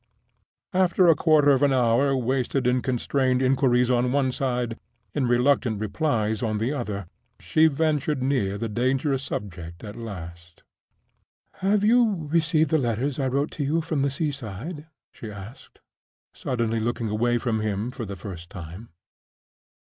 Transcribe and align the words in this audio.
After 0.73 1.07
a 1.09 1.15
quarter 1.15 1.51
of 1.51 1.61
an 1.61 1.71
hour 1.71 2.17
wasted 2.17 2.65
in 2.65 2.81
constrained 2.81 3.39
inquiries 3.39 3.91
on 3.91 4.11
one 4.11 4.31
side, 4.31 4.79
in 5.13 5.27
reluctant 5.27 5.79
replies 5.79 6.41
on 6.41 6.57
the 6.57 6.73
other, 6.73 7.05
she 7.39 7.67
ventured 7.67 8.19
near 8.23 8.57
the 8.57 8.67
dangerous 8.67 9.21
subject 9.21 9.83
at 9.83 9.95
last. 9.95 10.63
"Have 11.57 11.83
you 11.83 12.25
received 12.31 12.71
the 12.71 12.79
letters 12.79 13.19
I 13.19 13.27
wrote 13.27 13.51
to 13.51 13.63
you 13.63 13.79
from 13.81 14.01
the 14.01 14.09
seaside?" 14.09 14.87
she 15.11 15.29
asked, 15.29 15.79
suddenly 16.33 16.79
looking 16.79 17.09
away 17.11 17.37
from 17.37 17.59
him 17.59 17.91
for 17.91 18.03
the 18.03 18.15
first 18.15 18.49
time. 18.49 18.89